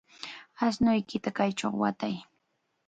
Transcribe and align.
Ashnuykita 0.65 1.29
kaychaw 1.37 1.73
watay. 1.81 2.15